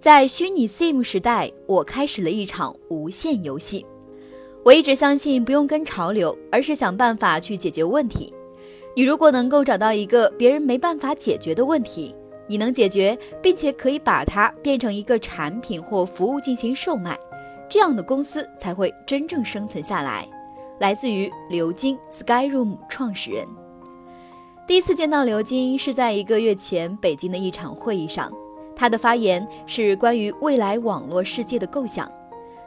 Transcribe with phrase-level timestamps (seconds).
[0.00, 3.84] 在虚拟 Sim 时代，我开始了一场无限游戏。
[4.64, 8.32] 我一直相信不用跟潮流，而是想办法去解决问题。
[8.96, 12.16] 你如果能够找到一个别人没办法解决的问题，
[12.48, 17.18] 你能解决，并且可以把它变成一个产品或服务进行售卖，
[17.68, 20.26] 这样的公司才会真正生存下来。
[20.78, 23.46] 来自于刘晶 Skyroom 创始人。
[24.66, 28.32] 第一次见到刘晶是在一个月前北京的一场会议上。
[28.80, 32.10] 他的发言是关于未来网络世界的构想。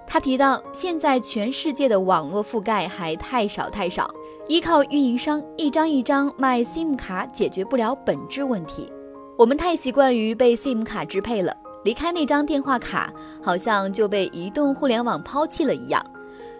[0.06, 4.08] 他提到，现在全世界的网络覆盖还太少太少，
[4.48, 8.94] 依靠运营商一张一张卖 SIM 卡解决不了本质问题。
[9.40, 11.52] 我们太习惯于被 SIM 卡支配了，
[11.84, 16.06] 离开那张电话卡，好像就被移动互联网抛弃了一样。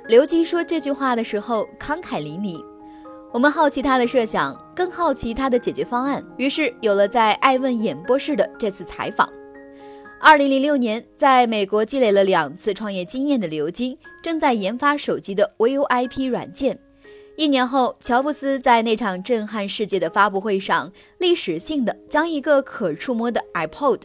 [0.08, 2.60] 刘基说这句话的时候慷慨淋漓。
[3.32, 9.30] 我们好奇他的设想，更好奇他的解决方案，于是有了在爱问演播室的这次采访。
[10.26, 16.80] 二零零六年，在美国积累了两次创业经验的刘晶，正在研发手机的 VoIP 软件。
[17.36, 24.00] 一年后，乔布斯在那场震撼世界的发布会上，历史性的将一个可触摸的 iPod、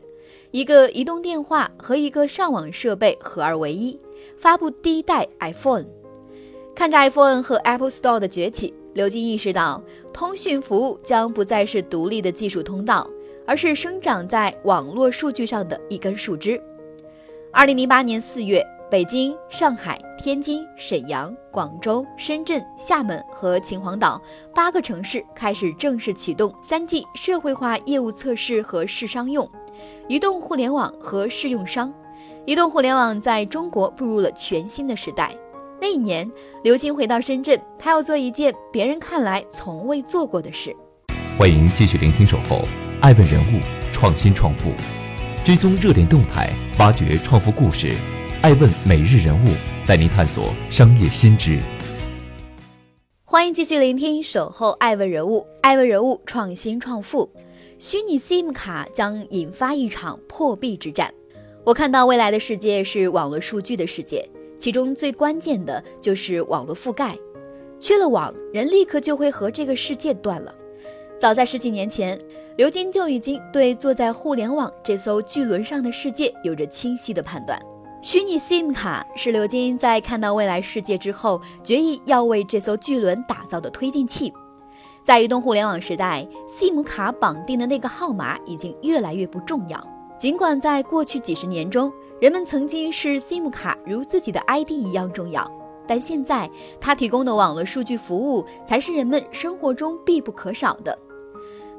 [0.51, 3.97] 一个移动电话和一个上网设备合二为一，
[4.37, 5.87] 发布第一代 iPhone。
[6.75, 9.81] 看着 iPhone 和 Apple Store 的崛起，刘晶意识到，
[10.13, 13.09] 通讯服务将不再是独立的技术通道。
[13.49, 16.63] 而是生长在网络数据上的一根树枝。
[17.51, 24.21] 二零零八年四月，北京、上海、天津、沈阳、广州、深圳、厦门和秦皇岛
[24.55, 29.49] 八个城市开始正式启动三 G 社会化业务测试和试商用
[30.09, 31.91] 移动互联网和试用商。
[32.45, 35.35] 移动互联网在中国步入了全新的时代。
[35.81, 36.31] 那一年，
[36.63, 40.77] 刘星回到深圳，他要做一件别人看来从未做过的事。
[41.39, 42.57] 欢迎继续聆听《守候》。
[43.01, 43.61] 爱问人物，
[43.93, 44.73] 创新创富，
[45.45, 47.93] 追踪热点动态，挖掘创富故事。
[48.43, 49.51] 爱问每日人物
[49.87, 51.61] 带您探索商业新知。
[53.23, 57.31] 欢迎继续聆听《守候爱问人物》，爱问人物创新创富。
[57.79, 61.15] 虚拟 SIM 卡将引发一场破壁之战。
[61.65, 67.17] 我看到未来的世界是网络数据的世界，其中最关键的就是网络覆盖。
[67.79, 70.53] 缺了网，人立刻就会和这个世界断了。
[71.19, 72.17] 早在十几年前，
[72.57, 77.61] 刘金就已经对坐在互联网这艘巨轮上的世界有着清晰的判断。
[78.01, 84.33] 虚拟 SIM 卡是刘金在看到未来世界之后，决意要为这艘巨轮打造的推进器。
[85.03, 89.85] 在移动互联网时代，SIM 卡绑定的那个号码已经越来越不重要。
[90.17, 95.51] 尽管在过去几十年中，人们曾经视 SIM 卡如自己的 ID 一样重要，
[95.85, 96.49] 但现在
[96.81, 100.97] 它提供的网络数据服务才是人们生活中必不可少的。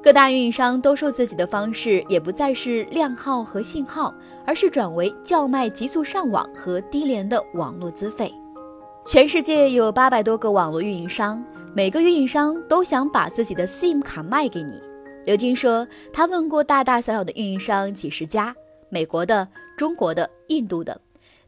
[0.02, 4.14] 各大运营商兜售自己的方式也不再是靓号和信号，
[4.46, 8.34] 而是转为叫卖极速上网和低廉的网络资费。
[9.06, 11.44] 全世界有八百多个网络运营商，
[11.76, 14.82] 每个运营商都想把自己的 SIM 卡卖给你。
[15.26, 18.56] 刘军说，他问过大大小小的运营商几十家，
[18.90, 21.02] 美国的、中国的、印度的，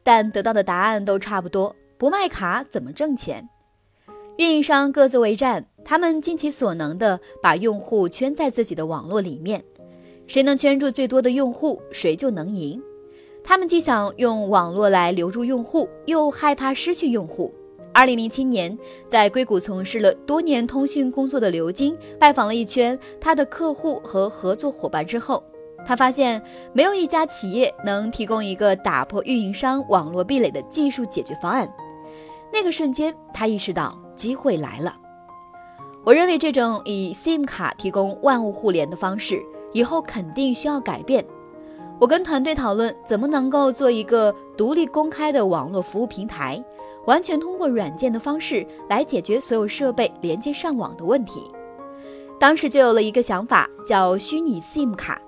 [0.04, 3.48] 但得到的答案都差不多：不卖卡怎么挣钱？
[4.38, 5.66] 运营商各自为战。
[5.84, 9.64] 他们尽其所能地把用户圈在自己的网络里面，
[10.28, 12.80] 谁能圈住最多的用户，谁就能赢。
[13.44, 17.52] 他们既想用网络来留住用户，又害怕失去用户。
[17.92, 18.78] 二零零七年，
[19.08, 25.44] 在硅谷从事了多年通讯工作的刘金拜访了一圈他的客户和合作伙伴之后，
[25.84, 26.40] 他发现
[26.74, 31.68] 没有一家企业能提供一个打破运营商网络壁垒的技术解决方案。
[32.54, 34.96] 那个瞬间，他意识到机会来了。
[36.04, 39.42] 我认为这种以 SIM 卡提供万物互联的方式，
[39.74, 41.26] 以后肯定需要改变。
[42.00, 46.64] 我跟团队讨论怎么能够做一个独立公开的网络服务平台，
[47.08, 51.42] 完全通过软件的方式来解决所有设备连接上网的问题。
[52.40, 55.20] 当时就有了一个想法，叫虚拟 SIM 卡，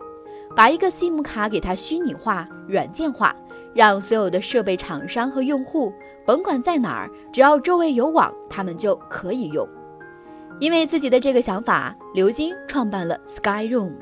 [0.55, 3.35] 把一个 SIM 卡给它虚拟化、软件化，
[3.73, 5.91] 让所有的设备厂商和用户，
[6.25, 9.67] 甭管在哪儿，只要周围有网，他们就可以用。
[10.59, 13.93] 因为自己的这个想法，刘晶创办了 Skyroom。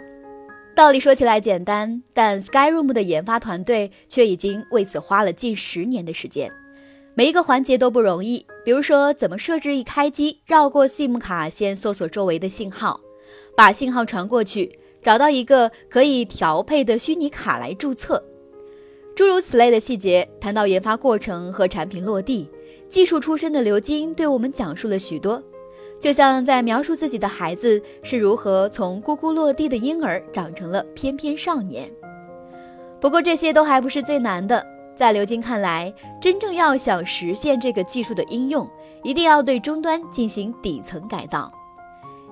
[0.75, 6.51] 道理说起来简单，但 Skyroom 的研发团队却已经为此花了近十年的时间。
[7.13, 13.01] 每一个环节都不容易，比如说怎么设置一开机，绕过 SIM 卡先搜索周围的信号，
[13.55, 18.23] 把信号传过去，找到一个可以调配的虚拟卡来注册，
[19.15, 20.27] 诸如此类的细节。
[20.39, 22.49] 谈到研发过程和产品落地，
[22.87, 25.41] 技术出身的刘晶对我们讲述了许多，
[25.99, 31.91] 就像在描述自己的孩子是如何从咕咕落地的婴儿长成了翩翩少年。
[32.99, 34.65] 不过这些都还不是最难的。
[34.93, 35.91] 在刘晶看来，
[36.21, 38.69] 真正要想实现这个技术的应用，
[39.03, 41.51] 一定要对终端进行底层改造。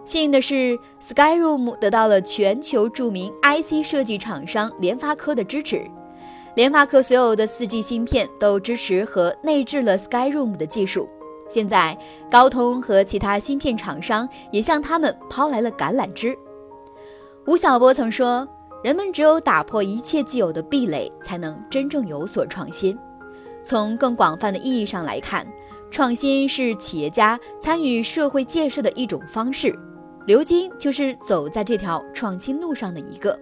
[0.06, 5.90] 幸运的是，Skyroom 得到了全球著名 IC 设计厂商联发科的支持。
[6.60, 11.08] 联发科所有的 4G 芯片都支持和内置了 Skyroom 的技术。
[11.48, 11.98] 现在，
[12.30, 16.38] 高通和其他芯片厂商也向他们抛来了橄榄枝。
[17.48, 18.46] 吴晓波曾说。
[18.84, 22.98] 人们只有打破一切既有的壁垒，才能真正有所创新。
[23.64, 25.48] 从更广泛的意义上来看，
[25.90, 29.78] 创新是企业家参与社会建设的一种方式。
[30.26, 33.38] 刘金就是走在这条创新路上的一个。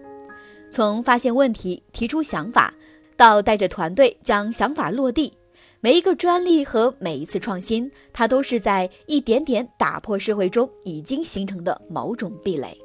[0.71, 2.73] 从发现问题、提出想法，
[3.17, 5.33] 到带着团队将想法落地，
[5.81, 12.77] 每一个专利和每一次创新，它都是在一点点打破社会中已经形成的某种壁垒，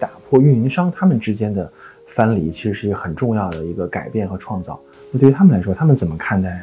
[0.00, 1.70] 打破运营商他们之间的。
[2.06, 4.78] 藩篱其实是一个很重要的一个改变和创造。
[5.10, 6.62] 那对于他们来说，他们怎么看待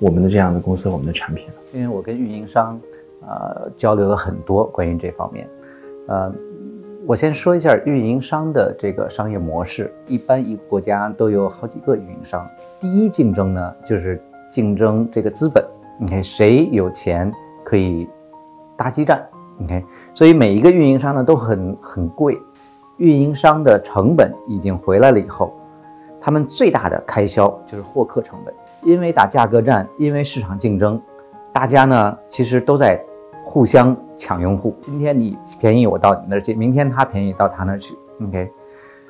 [0.00, 1.52] 我们的这样的公司、我们的产品呢？
[1.72, 2.76] 因为我跟运营商，
[3.20, 5.48] 呃，交流了很多关于这方面。
[6.08, 6.34] 呃，
[7.10, 9.92] 我先说一下运营商的这个商业模式。
[10.06, 12.48] 一般一个国家都有好几个运营商。
[12.78, 15.66] 第一竞争呢，就是竞争这个资本。
[15.98, 17.28] 你看谁有钱
[17.64, 18.08] 可以
[18.76, 19.28] 搭基站。
[19.58, 19.82] 你看，
[20.14, 22.40] 所以每一个运营商呢都很很贵。
[22.98, 25.52] 运营商的成本已经回来了以后，
[26.20, 28.54] 他们最大的开销就是获客成本。
[28.84, 31.02] 因为打价格战，因为市场竞争，
[31.52, 33.04] 大家呢其实都在
[33.50, 34.76] 互相抢用户。
[34.80, 37.96] 今天你便宜我到你那儿去，明天他便宜到他那儿去。
[38.24, 38.48] OK，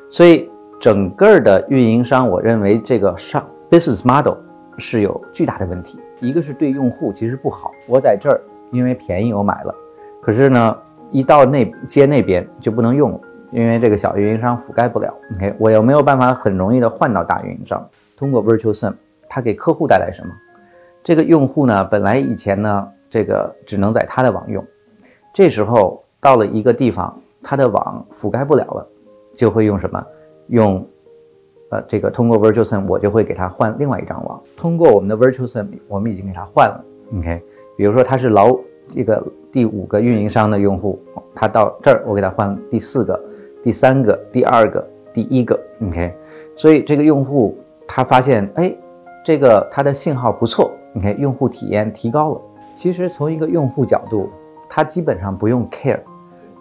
[0.08, 0.48] 所以
[0.81, 4.38] 整个的运营商，我认为这个商 business model
[4.78, 6.00] 是有巨大的问题。
[6.20, 8.40] 一个是对用户其实不好，我在这儿
[8.72, 9.75] 因为便宜我买了，
[10.22, 10.75] 可是呢
[11.10, 13.20] 一到那街那边就不能用了。
[13.50, 17.86] 因为这个小运营商覆盖不了，OK，我又没有办法很容易的换到大运营商。
[18.16, 18.94] 通过 Virtual SIM，
[19.28, 20.32] 它给客户带来什么？
[21.02, 24.64] 这个用户呢，本来以前呢，这个只能在他的网用，
[25.34, 28.86] 这时候到了一个地方，他的网覆盖不了了，
[29.34, 30.02] 就会用什么？
[30.46, 30.86] 用，
[31.70, 34.40] 呃，这个通过 Virtual SIM，我就会给他换另外一张网。
[34.56, 36.84] 通过我们的 Virtual SIM，我们已经给他换了
[37.18, 37.42] ，OK。
[37.76, 40.98] 比如说他是老这个第五个运营商的用户，
[41.34, 43.20] 他到这儿，我给他换第四个。
[43.62, 46.14] 第三个、第二个、第一个，OK，
[46.56, 48.74] 所以这个用户他发现，哎，
[49.22, 52.40] 这个他的信号不错，OK，用户体验提高了。
[52.81, 54.31] 其实从一个用户角度，
[54.67, 56.00] 他基本上不用 care，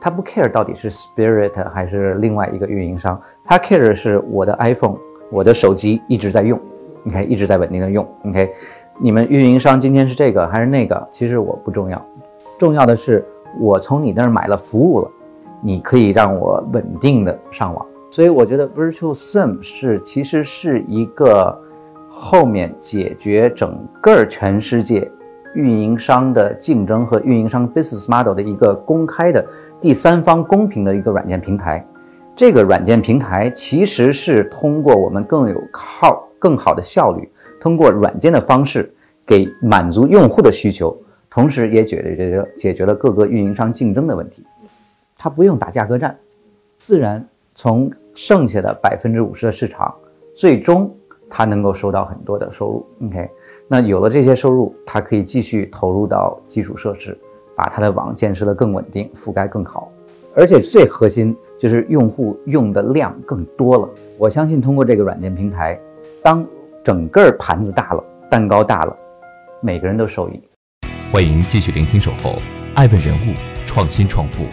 [0.02, 4.98] 他不 care 到底是 Spirit 还是另外一个运营商，他 care 的是我的 iPhone，
[5.32, 6.60] 我的手机一直在用
[7.08, 8.52] ，OK，一直在稳定的用，OK，
[8.98, 12.06] 你们运营商今天是这个还是那个，其实我不重要，
[12.58, 13.26] 重要的是
[13.58, 15.10] 我从你那儿买了服务了。
[15.62, 21.58] 你可以让我稳定的上网，所以我觉得 Virtual SIM 是其实是一个
[22.10, 25.10] 后面解决整个全世界
[25.56, 29.46] 运营商的竞争和运营商 business model 的一个公开的
[29.82, 31.86] 第三方公平的一个软件平台。
[32.36, 37.30] 这个软件平台其实是通过我们更有靠更好的效率，
[37.60, 38.94] 通过软件的方式
[39.26, 40.98] 给满足用户的需求，
[41.30, 44.46] 同时也解决解决了各个运营商竞争的问题。
[45.18, 46.18] 它不用打价格战，
[46.78, 49.94] 自然从剩下的百分之五十的市场，
[50.34, 50.96] 最终
[51.30, 52.88] 它能够收到很多的收入。
[53.06, 53.30] OK，
[53.72, 57.16] 那有了这些收入，它可以继续投入到基础设施，
[57.56, 59.92] 把它的网建设的更稳定，覆盖更好。
[60.36, 63.88] 而且最核心就是用户用的量更多了。
[64.18, 65.80] 我相信通过这个软件平台，
[66.24, 66.44] 当
[66.84, 68.98] 整个盘子大了，蛋糕大了，
[69.62, 70.42] 每个人都受益。
[71.12, 72.42] 欢迎继续聆听《守候
[72.74, 73.36] 爱问人物
[73.68, 74.44] 创新创富》。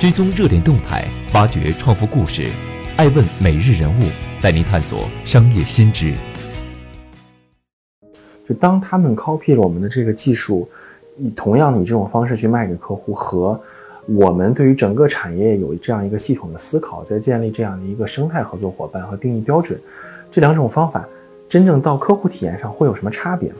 [0.00, 1.04] 追踪热点动态，
[1.34, 2.48] 挖掘创富故事，
[2.96, 4.02] 爱问每日人物
[4.42, 6.14] 带您探索商业新知。
[8.50, 10.68] 就当他们 copy 了我们的这个技术，
[11.16, 13.60] 以同样以这种方式去卖给客户，和
[14.06, 19.78] 我们对于整个产业有这样一个系统的思考，在建立这样的一个生态合作伙伴和定义标准，
[20.32, 21.06] 这两种方法
[21.48, 23.52] 真正到客户体验上会有什么差别？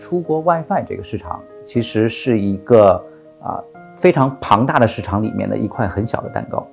[0.00, 3.04] 出国 WiFi 这个市场其实是一个
[3.42, 3.60] 啊。
[3.94, 6.66] 非常庞大的市场里面的一块很小的蛋糕，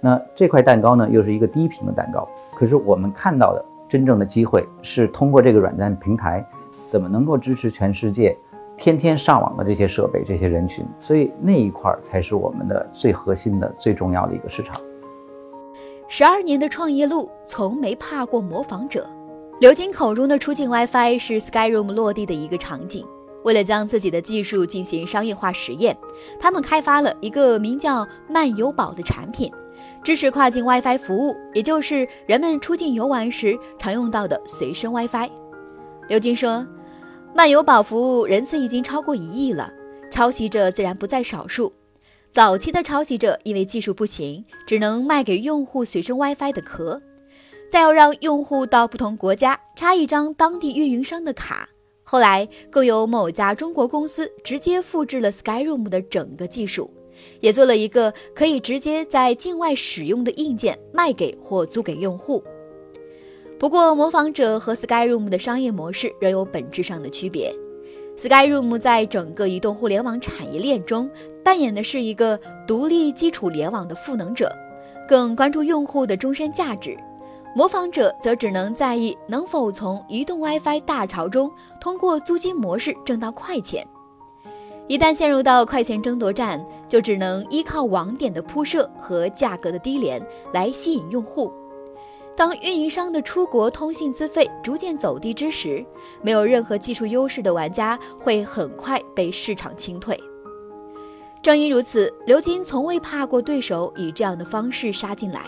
[0.00, 2.26] 那这块蛋糕呢，又是一个低频的蛋糕。
[2.54, 6.46] 可是我们看到的真正的机会是通过这个软件平台，
[6.90, 8.36] 怎么能够支持全世界
[8.76, 10.84] 天天上网的这些设备、这些人群？
[10.98, 14.80] 所以那一块儿才是我们的最核心的、最重要的一个市场。
[16.08, 19.08] 十二年的创业路，从没怕过模仿者。
[19.60, 23.06] 刘金口中的出境 WiFi 是 SkyRoom 落地的一个场景。
[23.44, 25.96] 为了将自己的技术进行商业化实验，
[26.40, 29.50] 他们开发了一个名叫漫游宝的产品，
[30.02, 35.30] 支持跨境 WiFi 服务，也就是人们出境游玩时常用到的随身 WiFi。
[36.08, 36.66] 刘金说，
[37.32, 39.72] 漫游宝服务人次已经超过一亿了，
[40.10, 41.72] 抄袭者自然不在少数。
[42.30, 47.00] 早期的抄袭者因为技术不行，只能卖给用户随身 WiFi 的壳，
[47.70, 51.68] 再要让用户到不同国家插一张当地运营商的卡。
[52.02, 56.90] 后来，更有某家中国公司直接复制了 SkyRoom 的整个技术，
[57.40, 62.42] 也做了一个可以直接在境外使用的硬件卖给或租给用户。
[63.60, 67.54] 不过，模仿者和 SkyRoom 的商业模式仍有本质上的区别。
[68.16, 71.10] SkyRoom 在整个移动互联网产业链中
[71.44, 74.50] 扮演的是一个独立基础联网的赋能者，
[75.06, 76.96] 更关注用户的终身价值。
[77.54, 81.52] 模仿者则只能在意能否从移动 WiFi 大潮中
[81.82, 83.86] 通过租金模式挣到快钱。
[84.88, 91.52] 一旦陷入到快钱争夺战，就只能依靠网点的铺设和价格的低廉来吸引用户。
[92.40, 95.84] 当运营商的出国通信资费逐渐走低之时，
[96.22, 100.18] 没有任何技术优势的玩家会很快被市场清退。
[101.42, 105.42] 正因如此，刘金从未怕过对手以这样的方式杀进来。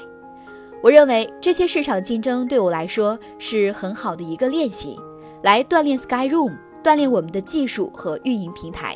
[0.83, 4.95] 我认为这些市场竞争对我来说是很好的一个练习，
[5.43, 8.95] 来锻炼 SkyRoom，锻炼我们的技术和运营平台。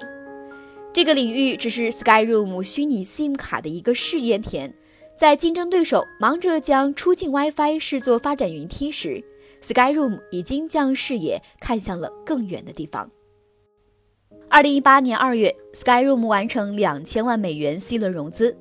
[0.93, 4.75] 这个领域只是 SkyRoom 虚拟 SIM 卡的一个试验田，
[5.17, 9.25] 在竞争对手忙着将出境 WiFi 视作发展云梯时
[9.63, 13.11] ，SkyRoom 已经将视野看向了更远的地方。
[14.51, 18.55] 二零一八年二月，SkyRoom 完成两千万美元 C 轮融资。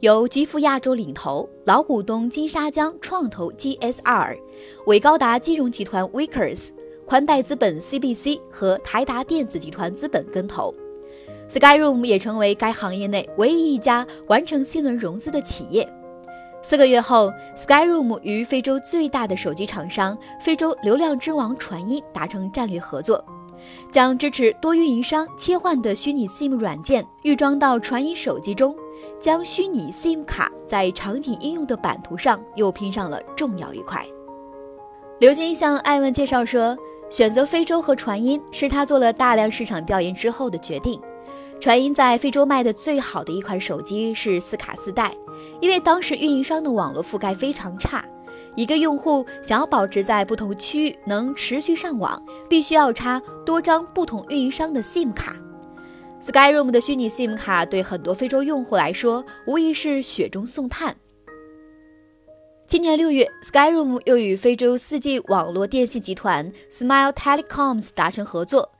[0.00, 4.38] 由吉富亚洲领投，老股东金沙江创投 GSR、
[4.86, 6.72] 伟高达金融集团 Wickers、
[7.06, 10.74] 宽带资本 CBC 和台达电子集团资本跟投。
[11.48, 15.90] SkyRoom 也成为该行业内唯一一家完成 C 轮融资的企业。
[16.62, 23.22] 四个月后，SkyRoom 与非洲最大的手机厂商非洲流量之王传音达成战略合作，
[23.90, 28.74] 将支持多运营商切换的虚拟 SIM 软件预装到传音手机中。
[29.18, 34.06] 将虚拟 SIM 卡在场景应用的版图上又拼上了重要一块。
[35.18, 36.76] 刘金向艾文介绍说，
[37.10, 41.00] 选择非洲和传音是他做了大量市场调研之后的决定。
[41.62, 45.14] 传音在非洲卖的最好的一款手机是四卡四代，
[45.60, 48.04] 因为当时运营商的网络覆盖非常差，
[48.56, 55.36] 一个用户想要保持在不同区域能持续上网，必须要插多张不同运营商的 SIM 卡。
[56.20, 60.96] SkyRoom 的虚拟 SIM 卡对很多非洲用户来说，无疑是雪中送炭。
[62.66, 68.72] 今年六月，SkyRoom 又与非洲 4G 网络电信集团 Smile Telecoms 达成合作，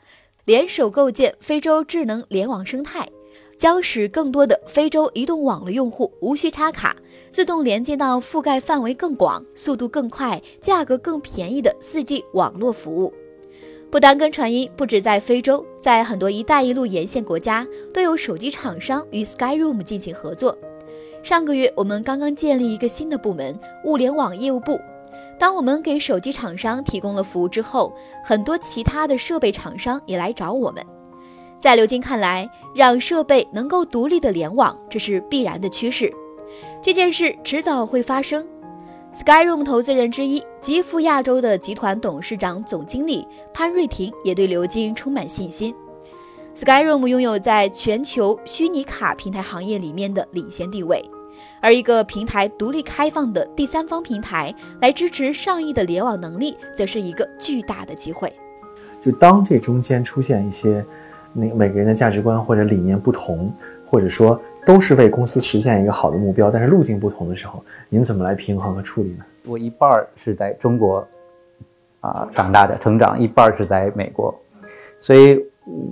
[0.44, 3.08] 联手构建非洲智能联网生态，
[3.56, 6.96] 将使更多的非洲移动网络用户无需插卡，
[7.30, 13.12] 自动连接到覆盖范围更广、速度更快、价格更便宜的 4G 网络服务。
[13.88, 20.58] 不单跟传音，不止在非洲，在很多“一带一路”沿线国家都有手机厂商与 SkyRoom 进行合作。
[21.22, 23.56] 上个月，我们刚刚建立一个新的部门——
[23.86, 24.80] 物联网业务部。
[25.42, 30.86] 当我们给手机厂商提供了服务之后，很多其他的设备厂商也来找我们。
[31.58, 36.14] 在刘金看来，让设备能够独立的联网，这是必然的趋势。
[36.80, 38.46] 这件事迟早会发生。
[39.12, 45.74] SkyRoom 投资人之一、极富亚洲的集团董事长、总经理潘瑞婷也对刘金充满信心。
[46.54, 51.04] SkyRoom 拥有在全球虚拟卡平台行业里面的领先地位，
[51.62, 58.30] 而一个平台独立开放的第三方平台来支持上亿的联网能力，则是一个巨大的机会。
[59.00, 60.84] 就当这中间出现一些
[61.32, 63.50] 那每个人的价值观或者理念不同，
[63.86, 64.38] 或者说。
[64.64, 69.24] 都是为公司实现一个好的目标，但是路径不同的时候，您怎么来平衡和处理呢？
[69.44, 71.04] 我一半儿是在中国
[72.00, 74.32] 啊长大的成长，一半儿是在美国，
[75.00, 75.44] 所以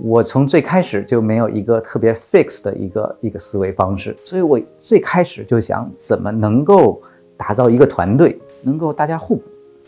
[0.03, 7.01] 我从最开始就没有一个特别 fix 的一个一个思维方式，所以我最开始就想怎么能够
[7.37, 9.43] 打造一个团队，能够大家互补。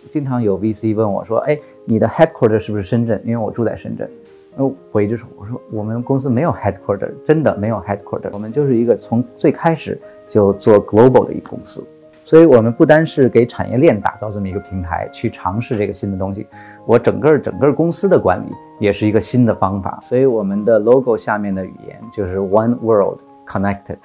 [0.09, 3.21] 经常有 VC 问我说：“哎，你的 headquarter 是不是深圳？
[3.25, 4.09] 因为我住在深圳。”
[4.55, 11.83] 那我一直说，我说我们公司没有 headquarter，真的没有 headquarter，我们就是一个从最开始就做 global 的一个公司。
[12.25, 16.47] 所以，我们不单是给产业链打造这么一个平台，去尝试这个新的东西，
[16.85, 18.49] 我整个整个公司的管理
[18.79, 19.99] 也是一个新的方法。
[20.01, 23.97] 所以，我们的 logo 下面的语言就是 One World Connected。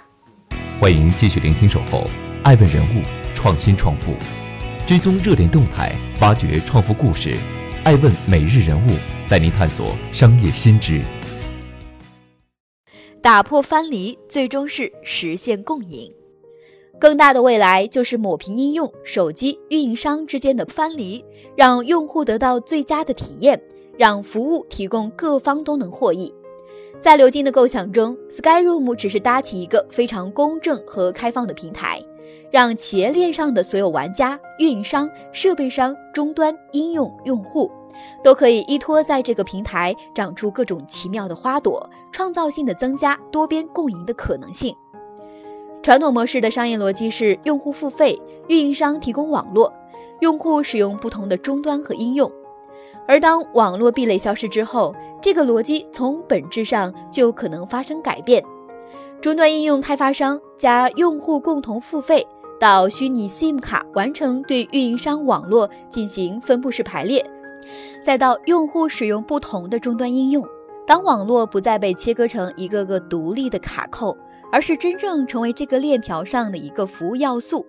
[0.81, 2.05] 欢迎继续聆听《守候
[2.43, 3.03] 爱问人物
[3.35, 4.13] 创新创富》，
[4.85, 7.35] 追踪热点动态，挖掘创富故事。
[7.85, 8.91] 爱问每日人物
[9.29, 11.01] 带您探索商业新知，
[13.23, 16.13] 打破藩篱，最终是实现共赢。
[17.01, 21.25] 更大的未来就是抹平应用、手机运营商之间的藩篱，
[21.57, 23.63] 让用户得到最佳的体验，
[23.97, 26.35] 让服务提供各方都能获益。
[26.99, 32.03] 在刘金的构想中，Skyroom 只是搭起一个非常公正和开放的平台，
[32.51, 37.71] 让企业链上的所有玩家、运营商、设备商、终端应用用户，
[38.25, 44.75] 都可以依托在这个平台，长出各种奇妙的花朵，创造性的增加多边共赢的可能性。
[45.89, 49.73] 传统模式的商业逻辑是用户付费，运营商提供网络，
[50.21, 52.31] 用户使用不同的终端和应用。
[53.07, 58.45] 而当网络壁垒消失之后，这个逻辑从本质上就可能发生改变。
[59.23, 62.27] 终端应用开发商加用户共同付费，
[62.61, 67.25] 到虚拟 SIM 卡完成对运营商网络进行分布式排列，
[68.05, 70.47] 再到用户使用不同的终端应用。
[70.87, 74.15] 当网络不再被切割成一个个独立的卡扣。
[74.51, 77.67] 而是真正成为这个链条上的一个服务要素，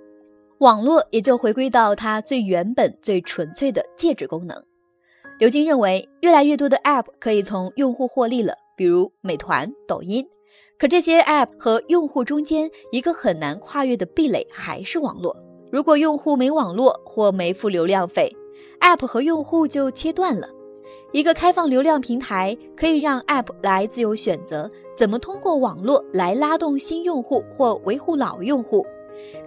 [0.59, 4.63] 网络也就回归到它最原本、最纯粹的介质功能。
[5.39, 10.27] 刘晶认为，越来越多的 App 可以从用户获利了，比如美团、抖音。
[10.77, 15.35] 可这些 App 和用户中间一个很难跨越的壁垒还是网络。
[15.71, 18.33] 如果用户没网络或没付流量费
[18.81, 20.49] ，App 和用户就切断了。
[21.11, 28.85] 一个开放流量平台可以让 App 来自由选择怎么通过网络来拉动新用户或维护老用户，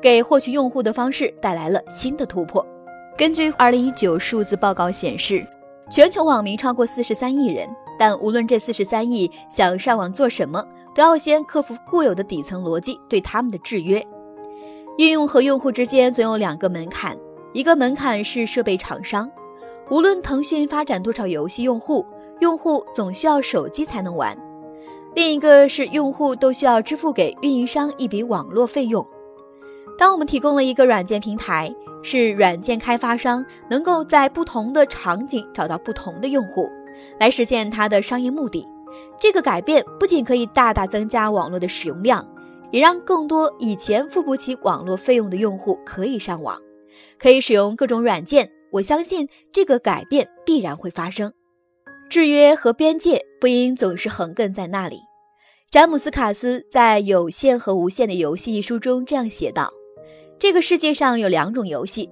[0.00, 2.66] 给获取用户的方式带来了新的突破。
[3.16, 5.46] 根据2019数字报告显示，
[5.88, 10.64] 全球网民超过43亿人，但无论这43亿想上网做什么，
[10.96, 14.04] 都要先克服固有的底层逻辑对他们的制约。
[14.98, 17.16] 应用和用户之间总有两个门槛，
[17.52, 19.30] 一个门槛是设备厂商。
[19.92, 22.02] 无论腾讯发展多少游戏，用户
[22.40, 24.34] 用户总需要手机才能玩。
[25.14, 29.06] 另一个是用户都需要支付给运营商一笔网络费用。
[29.98, 31.70] 当我们提供了一个软件平台，
[32.02, 36.70] 是软件开发商能够在不同的场景找到不同的用户，
[37.20, 38.66] 来实现它的商业目的。
[39.20, 42.26] 这个改变不仅可以大大增加网络的使用量，
[42.70, 46.58] 也让更多以前付不起网络费用的用户可以上网，
[47.18, 48.50] 可以使用各种软件。
[48.72, 51.30] 我相信这个改变必然会发生，
[52.08, 54.96] 制约和边界不应总是横亘在那里。
[55.70, 59.70] 詹姆斯·卡斯在《有限和无限的游戏》一书中这样写道
[60.40, 62.08] ：“这个世界上有两种游戏，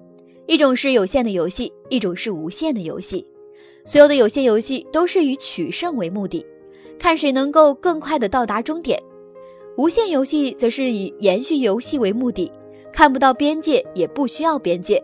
[0.46, 3.26] 一种是有限的游戏，一种是无限的游戏。
[3.86, 6.44] 所有的有限游戏都是以取胜为目的，
[6.98, 8.98] 看谁能够更快地到达终点；
[9.78, 12.52] 无限游戏则是以延续游戏为目的，
[12.92, 15.02] 看不到边界，也不需要边界。”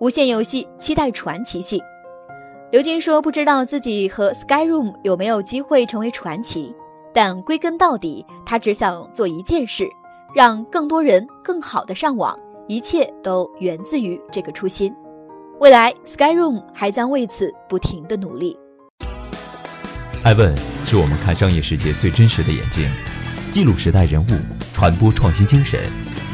[0.00, 1.80] 无限游戏期待传奇性。
[2.72, 6.74] 刘晶说：“不知道自己和 Skyroom 有没有机会成为传奇，
[7.12, 9.86] 但归根到底，他只想做一件事，
[10.34, 12.36] 让更多人更好的上网。
[12.66, 14.92] 一切都源自于这个初心。
[15.60, 18.58] 未来，Skyroom 还将为此不停的努力。”
[20.24, 20.52] 艾问
[20.84, 22.90] 是我们看商业世界最真实的眼睛，
[23.52, 24.30] 记录时代人物，
[24.72, 25.88] 传播创新精神，